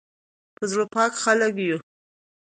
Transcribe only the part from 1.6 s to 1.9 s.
یو